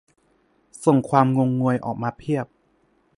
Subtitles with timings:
[0.85, 2.45] "ส่งความงงงวยออกมาเพียบ"